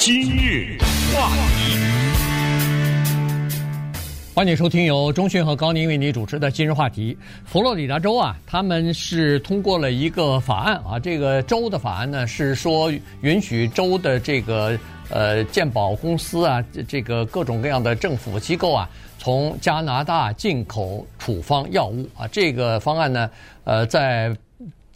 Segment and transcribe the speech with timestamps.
[0.00, 0.78] 今日
[1.12, 1.28] 话
[1.58, 1.76] 题，
[4.34, 7.14] 欢迎收听由钟迅和高宁为你主持的今日话题。
[7.44, 12.90] 佛罗里达州啊，他们是通过了一个法案啊，这个州的法案呢是说
[13.20, 14.74] 允许州的这个
[15.10, 18.88] 呃鉴保公司啊，这个各种各样的政府机构啊，
[19.18, 22.26] 从加拿大进口处方药物啊。
[22.28, 23.30] 这个方案呢，
[23.64, 24.34] 呃，在。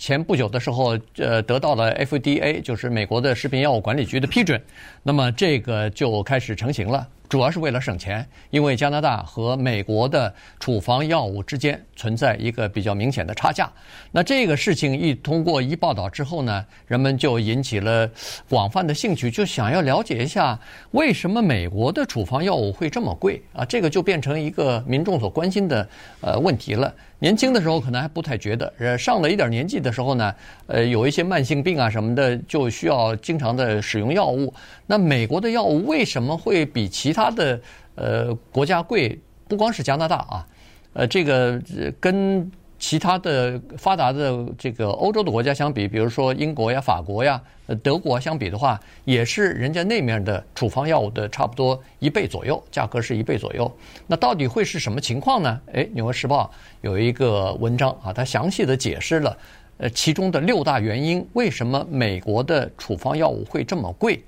[0.05, 4.61] 前不久的时候，呃，得到了 FDA，就是美国的食品药物管理局的批准，
[5.03, 7.09] 那么这个就开始成型了。
[7.27, 13.73] 主要是为了省钱，因为加拿大和美国的处方药物之间存在一个比较明显的差价。
[14.13, 18.09] 那这个事情一通过一报道之后呢，人们就引起了
[18.47, 20.57] 广泛的兴趣，就想要了解一下
[20.91, 23.65] 为什么美国的处方药物会这么贵啊？
[23.65, 25.89] 这个就变成一个民众所关心的
[26.21, 26.95] 呃问题了。
[27.25, 30.35] 年轻的时候可能还不太觉得，呃，上了一点年纪的时候呢，
[30.67, 34.53] 呃，有一些慢性病啊什么的，就需要经常的使用药物。
[34.87, 37.59] 那美国的药物为什么会比其他的
[37.95, 39.19] 呃国家贵？
[39.49, 40.47] 不光是加拿大啊，
[40.93, 41.59] 呃，这个
[41.99, 47.41] 跟其他的发达的这个欧洲的国家相比，比如说英国呀、法国呀、
[47.83, 53.71] 德国相比的话，也是人家那面的处方药物的差不多一倍左右，价格是一倍左右。
[54.07, 55.61] 那到底会是什么情况呢？
[55.73, 56.51] 诶，《纽约时报》
[56.83, 59.37] 有一个文章啊，它详细的解释了
[59.79, 64.23] 呃其中的六大原因，为什么美国的处方药物会这么贵。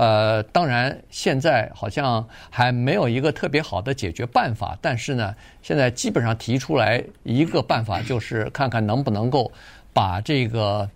[0.00, 4.74] 呃，当然，现在好像还没有一个特别好的解决办法。
[4.80, 9.52] 但是呢，现在基本上提出来一个办法，就是看看能不能够
[9.92, 10.88] 把这个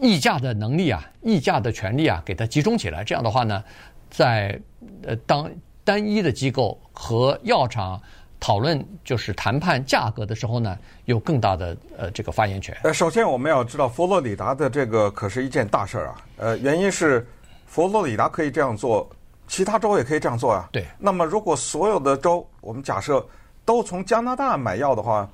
[0.00, 3.02] 议价的能力啊、议价的权利啊，给它集中起来。
[3.02, 3.64] 这样的话呢，
[4.08, 4.56] 在
[5.02, 5.50] 呃当
[5.82, 8.00] 单一的机构和药厂
[8.38, 12.76] 讨论就是谈判价格的时候呢，有更大的呃这个发言权。
[12.84, 16.14] 呃，首先我们要知道，佛罗里达的这个可是一件大事儿啊。
[16.36, 17.26] 呃，原因是。
[17.72, 19.08] 佛罗里达可以这样做，
[19.46, 20.68] 其他州也可以这样做啊。
[20.70, 20.86] 对。
[20.98, 23.26] 那么，如果所有的州，我们假设
[23.64, 25.26] 都从加拿大买药的话，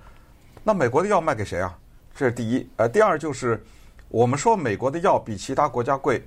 [0.63, 1.77] 那美国的药卖给谁啊？
[2.15, 2.65] 这是第一。
[2.77, 3.61] 呃，第二就是，
[4.09, 6.23] 我们说美国的药比其他国家贵，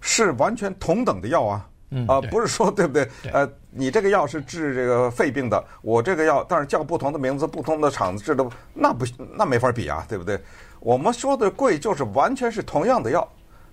[0.00, 1.68] 是完全同等的药啊。
[1.90, 2.06] 嗯。
[2.06, 3.04] 啊，不是说 对不对？
[3.24, 3.32] 对。
[3.32, 9.04] 呃，你这个药是治这个肺病的，我这个药，但是叫不同的名字，不同的厂子治的，那不
[9.36, 10.40] 那没法比啊，对不对？
[10.78, 13.28] 我们说的贵，就是完全是同样的药，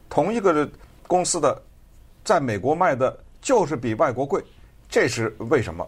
[0.10, 0.68] 同一个。
[1.10, 1.60] 公司的
[2.24, 4.44] 在美国卖的就是比外国贵，
[4.88, 5.84] 这是为什么？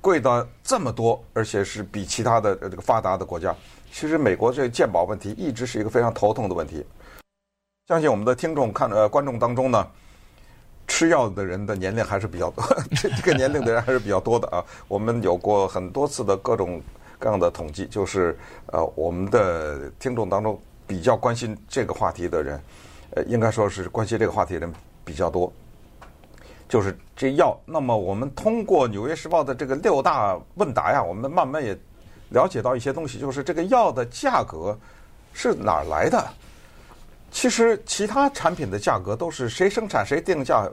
[0.00, 3.54] 贵到这么多，而且是比其他的这个发达的国家。
[3.92, 6.82] 其实美国这个健保问题一直是一个非常头痛的问题。
[7.88, 9.86] 相信我们的听众看呃观众当中呢，
[10.88, 12.64] 吃药的人的年龄还是比较多，
[12.96, 14.64] 这这个年龄的人还是比较多的啊。
[14.88, 16.80] 我们有过很多次的各种
[17.18, 18.34] 各样的统计，就是
[18.68, 22.58] 呃我们的听众当中比较关心这个话题的人。
[23.14, 24.72] 呃，应该说是关心这个话题的人
[25.04, 25.52] 比较多，
[26.68, 27.56] 就是这药。
[27.64, 31.78] 那么我们通过《纽约时报》的这个六大问答呀，我们慢慢也
[32.30, 34.76] 了解到一些东西，就是这个药的价格
[35.32, 36.28] 是哪儿来的？
[37.30, 40.68] 其实其他产品的价格都是谁生产谁定价，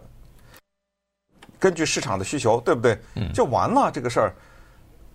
[1.60, 2.98] 根据市场的需求，对不对？
[3.34, 4.34] 就完了这个事儿，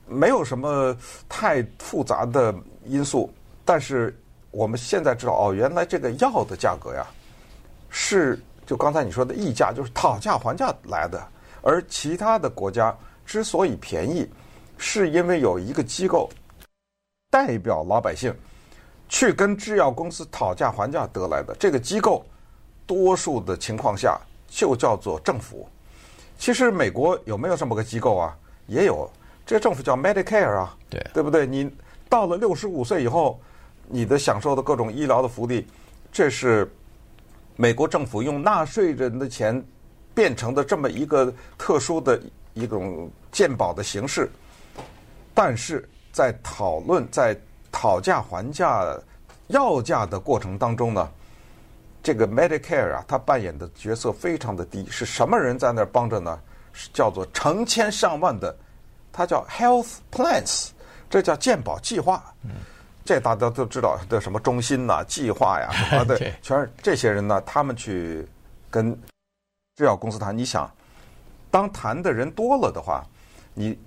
[0.06, 0.96] 没有什么
[1.28, 2.54] 太复杂的
[2.84, 3.32] 因素，
[3.64, 4.16] 但是。
[4.52, 7.06] 我们现在知道哦，原来这个药的价格呀，
[7.98, 11.26] 是就刚才你说的溢价，就是讨价还价来的。
[11.62, 14.28] 而其他的国家之所以便宜，
[14.76, 16.28] 是因为有一个机构
[17.30, 18.34] 代表老百姓
[19.08, 21.56] 去跟制药公司讨价还价得来的。
[21.58, 22.22] 这个机构
[22.86, 25.66] 多数的情况下就叫做政府。
[26.36, 28.36] 其实美国有没有这么个机构啊？
[28.66, 29.10] 也有，
[29.46, 31.46] 这个政府叫 Medicare 啊，对，对不对？
[31.46, 31.70] 你
[32.10, 33.40] 到了六十五岁以后。
[33.88, 35.64] 你的享受的各种医疗的福利，
[36.10, 36.68] 这是
[37.56, 39.64] 美国政府用纳税人的钱
[40.14, 42.20] 变成的这么一个特殊的
[42.54, 44.30] 一种健保的形式。
[45.34, 47.36] 但是在讨论、在
[47.72, 48.96] 讨价还价、
[49.48, 51.10] 要价的过程当中呢，
[52.02, 54.86] 这个 Medicare 啊，它扮演的角色非常的低。
[54.90, 56.38] 是什么人在那儿帮着呢？
[56.72, 58.54] 是叫做成千上万的，
[59.10, 60.68] 它叫 Health Plans，
[61.08, 62.22] 这叫健保计划。
[63.06, 67.40] 这大家都知道的什么中心呐、啊、计划呀， 啊对，全是这些人呢。
[67.46, 68.26] 他们去
[68.68, 68.92] 跟
[69.76, 70.68] 制药公司谈，你想，
[71.50, 73.04] 当谈的人多了的话，
[73.54, 73.78] 你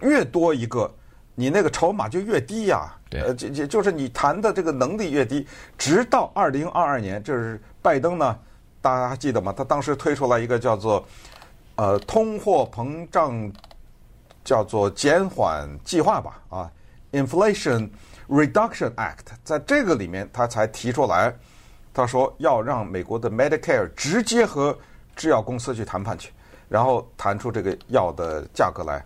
[0.00, 0.88] 越多一个，
[1.34, 2.94] 你那个筹码就越低呀。
[3.10, 5.44] 对，呃，就就就是你谈的这个能力越低，
[5.76, 8.38] 直到二零二二年，这是拜登呢，
[8.80, 9.52] 大家还记得吗？
[9.56, 11.04] 他当时推出来一个叫做
[11.74, 13.50] 呃通货膨胀
[14.44, 16.70] 叫做减缓计划吧，啊
[17.10, 17.90] ，inflation。
[18.28, 21.34] Reduction Act 在这个里面，他才提出来，
[21.94, 24.78] 他说要让美国的 Medicare 直接和
[25.16, 26.30] 制药公司去谈判去，
[26.68, 29.02] 然后谈出这个药的价格来，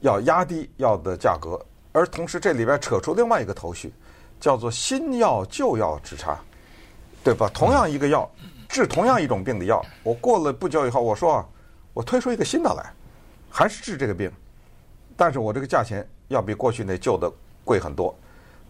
[0.00, 1.60] 要压低药的价格，
[1.90, 3.92] 而同时这里边扯出另外一个头绪，
[4.38, 6.38] 叫做新药旧药之差，
[7.24, 7.50] 对吧？
[7.52, 8.30] 同样一个药
[8.68, 11.46] 治同样一种病的药，我过了不久以后，我说啊，
[11.92, 12.92] 我推出一个新的来，
[13.50, 14.30] 还是治这个病，
[15.16, 17.28] 但是我这个价钱要比过去那旧的
[17.64, 18.16] 贵很多。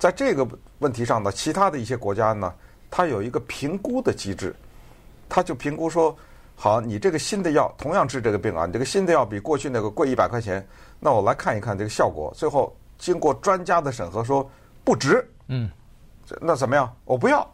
[0.02, 0.44] 在这个
[0.80, 2.52] 问题上呢，其他的一些国家呢，
[2.90, 4.52] 它有一个评估的机制，
[5.28, 6.16] 它就评估说，
[6.56, 10.66] 好，你这个新的药同样治这个病啊，你这个新的药比过去那个贵一百块钱，
[10.98, 14.50] 那我来看一看这个效果，最后经过专家的审核说
[14.82, 15.70] 不值，嗯，
[16.40, 16.92] 那怎么样？
[17.04, 17.48] 我不要，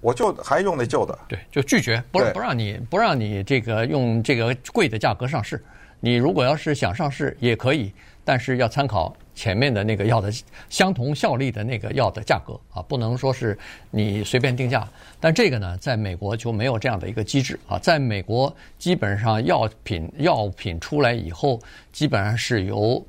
[0.00, 5.64] 我就还用那旧的，对，就拒绝，不不让你不让你这个用这个贵的价格上市，
[6.00, 9.14] 你如果要是想上市也可以，但是要参考。
[9.38, 10.32] 前面的那个药的
[10.68, 13.56] 相同效力的那个药的价格啊，不能说是
[13.88, 14.86] 你随便定价。
[15.20, 17.78] 但这个呢，在美国就没有这样的一个机制啊。
[17.78, 21.60] 在美国，基本上药品药品出来以后，
[21.92, 23.00] 基本上是由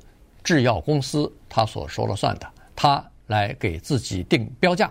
[0.44, 2.46] 制药公司他所说了算的，
[2.76, 4.88] 他来给自己定标价。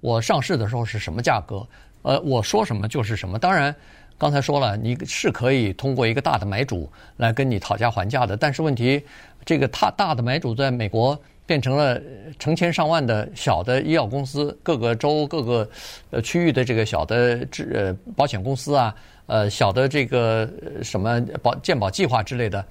[0.00, 1.68] 我上市的时候是什么价格？
[2.00, 3.38] 呃，我说什么就是什么。
[3.38, 3.74] 当然，
[4.16, 9.04] 刚才说了，你是可以通过一个大的买主来跟你讨价还价的，但是问题。
[9.48, 11.98] 这个他大的买主在美国变成了
[12.38, 15.66] 成千上万的小的医药公司，各个州、各个
[16.10, 20.46] 呃区域的这个小的治呃保险公司啊，呃小的这个
[20.82, 22.62] 什么保健保计划之类的，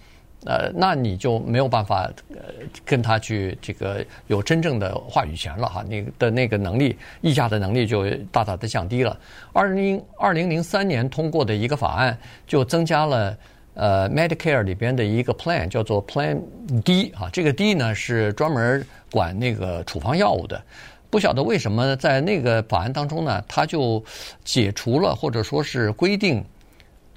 [0.46, 2.38] 呃，那你就没有办法呃
[2.86, 9.20] 跟他去这个有真正的话语权了哈，你的那个能力议价的能力就大大的降低了。
[9.52, 12.16] 二零二零零三年通过的一个法案
[12.46, 13.36] 就增加了。
[13.80, 16.42] 呃，Medicare 里边的一个 plan 叫做 Plan
[16.84, 20.60] D 啊，这个 D 呢是专门管那个处方药物的。
[21.12, 24.04] 不晓得为什么在那个法案当中呢，它就
[24.44, 26.44] 解除了或者说是规定，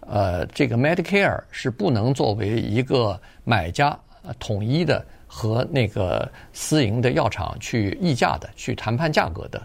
[0.07, 3.99] 呃，这个 Medicare 是不能作为一个买家
[4.39, 9.63] 统一的和那个私营的药厂去议价的、去谈判价格的，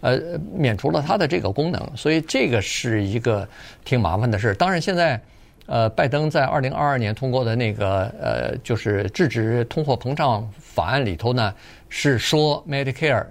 [0.00, 0.20] 呃，
[0.54, 3.46] 免除了它的这个功能，所以这个是一个
[3.84, 4.54] 挺麻烦的事。
[4.54, 5.20] 当然现在。
[5.66, 11.52] 呃，拜登在二零二二年通过的那个呃，就是制止通货膨胀法案里头呢，
[11.88, 13.26] 是说 Medicare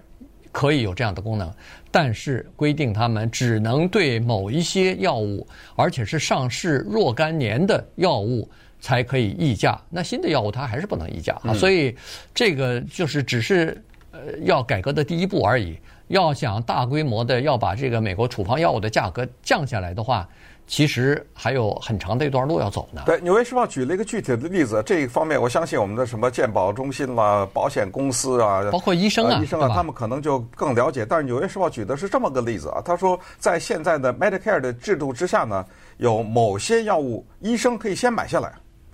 [0.51, 1.49] 可以有这样的功能，
[1.89, 8.49] 但是规定他们只能对某一些药物，而且是上市若干年的药物
[8.81, 9.81] 才可以议价。
[9.89, 11.53] 那新的药物它还是不能议价啊。
[11.53, 11.95] 所以
[12.33, 13.81] 这个就是只是
[14.11, 15.77] 呃要改革的第一步而已。
[16.09, 20.27] 要想大规模的要把这个美国处方药物的价格降下来的话。
[20.67, 23.03] 其实还有很长的一段路要走呢。
[23.05, 31.05] 对，《纽约时报》举了一个具体的例子，这一方面我相信我们的什么鉴保中心啦、保险公司啊，包括医生啊、呃、医生啊，他们可能就更了解。
[31.05, 35.63] 但是《纽约时报》举的是这么个例子啊，他说在现在的 Medicare 的制度之下呢，
[35.97, 38.51] 有某些药物医生可以先买下来。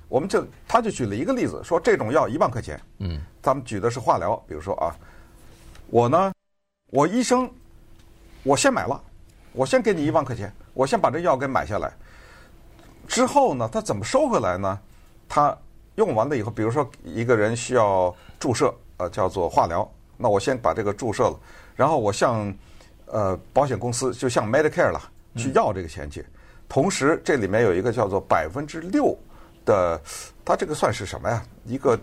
[0.09, 4.93] 我们就他就举了一个例子，说这种药一万块钱，嗯，咱们举的是化疗，比如说啊，
[5.87, 6.33] 我呢，
[6.87, 7.49] 我医生
[8.43, 9.01] 我先买了，
[9.53, 10.53] 我先给你一万块钱。
[10.73, 11.91] 我先把这药给买下来，
[13.07, 14.79] 之后呢，他怎么收回来呢？
[15.27, 15.57] 他
[15.95, 21.39] 用完了以后，比如说一个人需要注射，呃，叫做化疗，那我先把这个注射了，
[21.75, 22.53] 然后我向
[23.05, 25.01] 呃保险公司，就向 Medicare 了，
[25.35, 26.25] 去要这个钱去。
[26.69, 29.17] 同时，这里面有一个叫做百分之六
[29.65, 29.99] 的，
[30.45, 31.43] 它这个算是什么呀？
[31.65, 31.99] 一个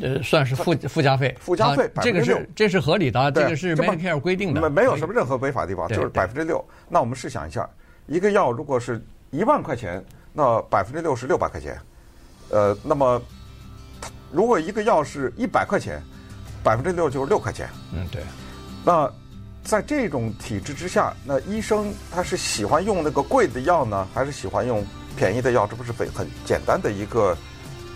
[0.00, 6.64] 呃，算是附附加费，附加费，这个是这是合理的，这个是 Medicare 规定的，没没有什么任何违法的地方，就是百分之六。
[6.88, 7.68] 那我们试想一下。
[8.10, 9.00] 一个药如果是
[9.30, 11.80] 一万块钱，那百分之六是六百块钱，
[12.48, 13.22] 呃，那么
[14.32, 16.02] 如果一个药是一百块钱，
[16.60, 17.68] 百分之六就是六块钱。
[17.94, 18.20] 嗯，对。
[18.84, 19.08] 那
[19.62, 24.84] 在这种体制之下，那医生他是喜欢用那个贵的药呢，还是喜欢用
[25.16, 25.64] 便宜的药？
[25.64, 27.36] 这不是很很简单的一个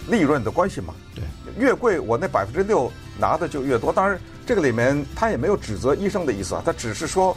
[0.09, 0.94] 利润的关系吗？
[1.12, 1.25] 对，
[1.59, 3.92] 越贵我那百分之六拿的就越多。
[3.92, 4.16] 当然，
[4.47, 7.37] 这个里面他也没有指责医生的意思啊，他只是说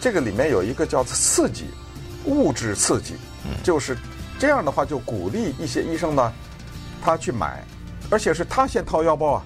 [0.00, 1.66] 这个里面有一个叫刺激。
[2.28, 3.14] 物质刺激，
[3.64, 3.96] 就是
[4.38, 6.32] 这样的话，就鼓励一些医生呢，
[7.02, 7.64] 他去买，
[8.10, 9.42] 而且是他先掏腰包啊，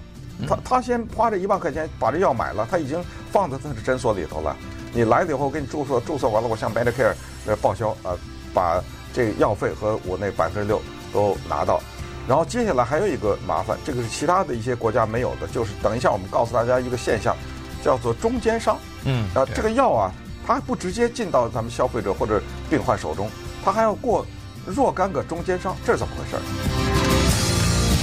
[0.47, 4.55] 他他先花这一万块钱把这药买了，他已经放在他的诊所里头了。
[4.93, 7.13] 你来了以后给你注册，注册完了，我向 Medicare
[7.47, 8.13] 呃报销啊，
[8.53, 11.81] 把这个药费和我那百分之六都拿到。
[12.27, 17.35] 然后接下来还有一个麻烦，这个是其他的一些国家没有的，就是等一下我们告诉大家一个现象，
[17.83, 18.77] 叫做中间商。
[19.05, 20.11] 嗯，啊，这个药啊。
[20.45, 23.29] 它不直接进到咱们消费者或者病患手中，
[23.63, 24.25] 它还要过
[24.65, 26.37] 若干个中间商，这是怎么回事？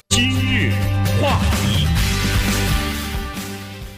[0.09, 0.73] 今日
[1.21, 1.87] 话题，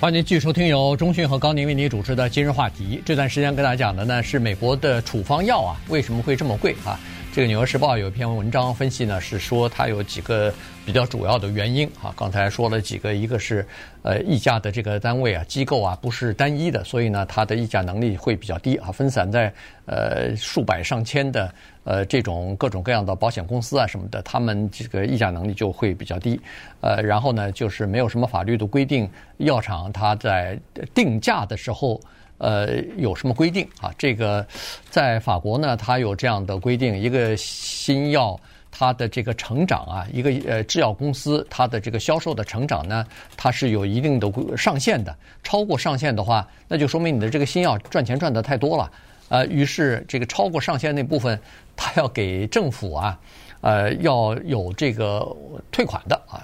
[0.00, 2.96] 欢迎继续收听由中讯和高宁为您主持的《今日话题》。
[3.04, 6.98] 这段时间跟大家讲的呢是美国的处方药啊为什么会这么贵啊？
[7.34, 10.52] 这个《纽约时报》有一篇文章分析呢，是说它有几个
[10.84, 12.12] 比较主要的原因啊。
[12.14, 13.66] 刚才说了几个，一个是
[14.02, 19.50] 呃议价的这个单位啊、机构啊不是单一的，所以呢它的议价能力会比较低啊，分散在
[19.86, 21.50] 呃数百上千的
[21.84, 26.38] 呃这种各种各样的保险公司啊什么的，他们这个议价能力就会比较低。
[26.82, 29.08] 呃，然后呢就是没有什么法律的规定，
[29.38, 30.58] 药厂它在
[30.92, 31.98] 定价的时候。
[32.42, 33.94] 呃，有什么规定啊？
[33.96, 34.44] 这个
[34.90, 43.06] 在法国呢，它有这样的规定：一个新药它的这个成长啊，一个呃制药公司它的这个销售的成长呢，
[43.36, 45.16] 它是有一定的上限的。
[45.44, 48.90] 超过上限的话，那就说明你的这个新药赚钱赚得太多了。
[49.28, 51.38] 呃，于是这个超过上限那部分，
[51.76, 53.16] 它要给政府啊。
[53.62, 55.24] 呃，要有这个
[55.70, 56.42] 退款的啊，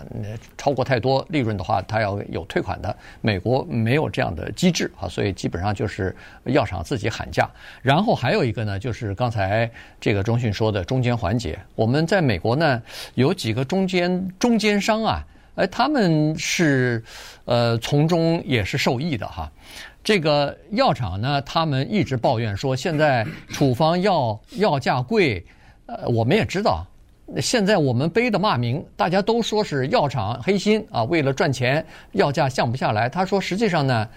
[0.57, 2.97] 超过太多利润的话，它要有退款的。
[3.21, 7.51] 美国没有这样的机制啊，所以基本上就是药厂自己喊价。
[7.83, 9.69] 然后还有一个呢，就是刚才
[10.01, 11.59] 这个中讯说的中间环节。
[11.75, 12.81] 我们在美国呢，
[13.15, 17.03] 有几个中间中间商啊，哎，他们是
[17.47, 19.51] 呃从中也是受益的哈。
[20.05, 25.45] 这个药厂呢，他们一直抱怨说，现在处方药药价贵，
[25.87, 26.87] 呃，我们也知道。
[27.37, 33.07] 现在我们背的骂名，大家都说是药厂黑心啊，为了赚钱，药价降不下来。
[33.07, 34.09] 他说，实际上呢，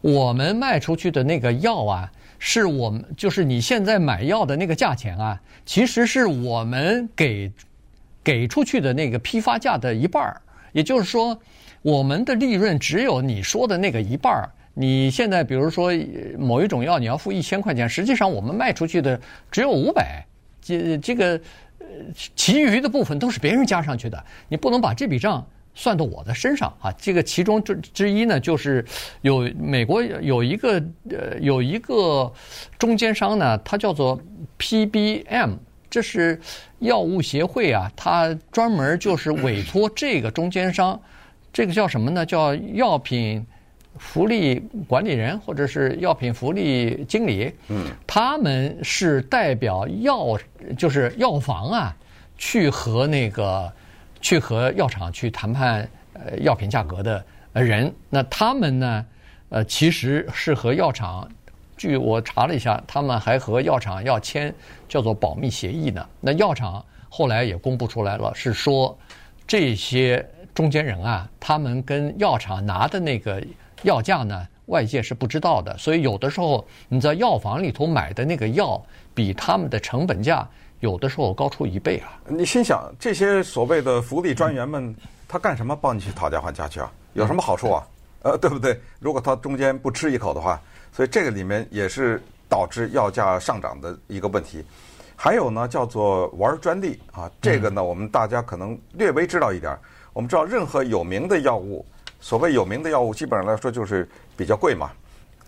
[0.00, 7.52] 我们卖出去的那个药啊，是我们就是你现在买药的那个价钱啊，其实是我们给
[8.24, 10.42] 给出去的那个批发价的一半儿。
[10.72, 11.38] 也就是说，
[11.82, 14.50] 我们的利润只有你说的那个一半儿。
[14.74, 15.92] 你现在比如说
[16.36, 19.18] 某一种药，你要付一千块钱，实际上我们卖出去的
[19.52, 20.26] 只有五百。
[20.60, 21.40] 这这个。
[22.34, 26.90] 其余的部分都是别人加上去的，你不能把这笔账算到我的身上啊！
[26.98, 28.84] 这个其中之之一呢，就是
[29.22, 32.32] 有美国有一个呃有一个
[32.78, 34.20] 中间商呢，它叫做
[34.58, 35.56] PBM，
[35.90, 36.40] 这是
[36.78, 41.00] 药物协会啊，它专门就是委托这个中间商，
[41.52, 42.24] 这个叫什么呢？
[42.24, 43.46] 叫药品。
[43.98, 50.38] 福利管理人或者是药品福利经理，嗯，他们是代表药，
[50.76, 51.96] 就是药房啊，
[52.36, 53.72] 去和那个
[54.20, 57.92] 去和药厂去谈判呃药品价格的人。
[58.10, 59.06] 那他们呢，
[59.48, 61.28] 呃，其实是和药厂，
[61.76, 64.54] 据我查了一下，他们还和药厂要签
[64.88, 66.06] 叫做保密协议呢。
[66.20, 68.96] 那药厂后来也公布出来了，是说
[69.46, 73.42] 这些中间人啊，他们跟药厂拿的那个。
[73.86, 80.44] 药价呢，外界是不知道的，所以有的时候你在药房里头买的那个药，比他们的成本价
[80.80, 82.18] 有的时候高出一倍啊！
[82.26, 84.92] 你心想，这些所谓的福利专员们，
[85.28, 86.92] 他干什么帮你去讨价还价去啊？
[87.12, 87.86] 有什么好处啊？
[88.22, 88.76] 呃，对不对？
[88.98, 90.60] 如果他中间不吃一口的话，
[90.92, 94.64] 所以这个里面也是导致药价上涨的一个问题。
[95.14, 99.78] 还有呢，叫做玩专利啊，这个呢，我们大家可能略微知道一点。
[100.12, 101.86] 我们知道，任何有名的药物。
[102.20, 104.90] 所谓有名的药物，基本上来说就是比较贵嘛。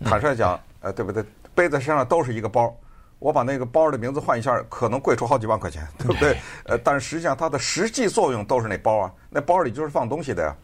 [0.05, 1.23] 坦率讲，呃，对不对？
[1.53, 2.73] 背在身上都是一个包，
[3.19, 6.37] 我把那个包的名字换一下，可能贵出好几万块钱， 对不对？
[6.63, 10.55] 呃，但是实际上它的实际作用都是那包啊，那包里就是放东西的呀。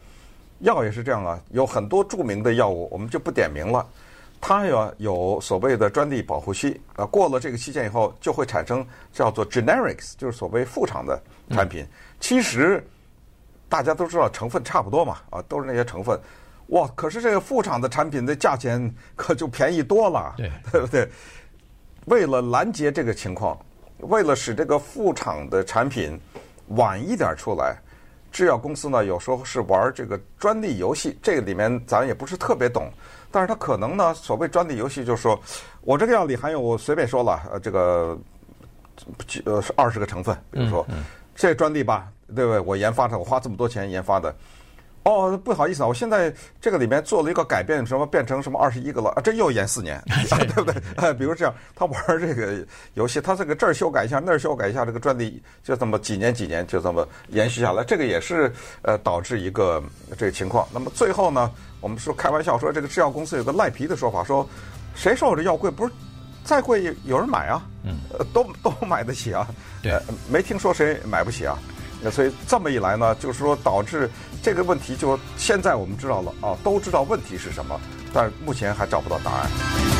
[0.60, 3.86] 药也是这样啊，有很多著名的药物，我们就不点名了。
[4.40, 11.20] 它要有所谓的专利保护期，啊，过了这个期限以后，就会产生叫做 generics，就是所谓副厂的
[11.50, 11.86] 产品。
[12.20, 12.82] 其实。
[13.68, 16.18] 大家都知道成分差不多嘛，啊，都是那些成分，
[16.68, 16.88] 哇！
[16.94, 21.08] 可是这个副厂的产品的价钱可就便宜多了，对， 对不对？
[22.06, 23.58] 为了拦截这个情况，
[23.98, 26.18] 为了使这个副厂的产品
[26.68, 27.76] 晚一点出来，
[28.30, 31.18] 制药公司呢有时候是玩这个专利游戏。
[31.20, 32.88] 这个里面咱也不是特别懂，
[33.32, 35.40] 但是他可能呢，所谓专利游戏就是说，
[35.80, 38.16] 我这个药里含有我随便说了，呃，这个
[39.44, 40.86] 呃是二十个成分，比如说，
[41.34, 42.08] 这专利吧。
[42.34, 42.60] 对不对？
[42.60, 44.34] 我研发的，我花这么多钱研发的，
[45.04, 49.20] 哦，不好意思啊，我现在这个里面做了一个改变，什么变成什么二十一个了啊？
[49.22, 50.74] 这又延四年， 对不对？
[50.96, 58.52] 啊，比如这样，他玩这个游戏，他这个这儿修改一下，那儿修改一下，这个专利就这么几年几年就这么延续下来，这个也是
[58.82, 59.82] 呃导致一个
[60.18, 60.66] 这个情况。
[60.72, 64.48] 那么最后呢，我们说开玩笑说，这个制药公司有个赖皮的说法，说
[64.96, 65.70] 谁说我这药贵？
[65.70, 65.92] 不是
[66.42, 67.64] 再贵有人买啊？
[67.84, 67.98] 嗯，
[68.32, 69.46] 都都买得起啊？
[69.82, 69.96] 对，
[70.28, 71.56] 没听说谁买不起啊？
[72.02, 74.10] 那所以这么一来呢，就是说导致
[74.42, 77.80] 这个问题，就现在我们知道了啊，都知道问题是什么，
[78.12, 79.95] 但目前还找不到答案。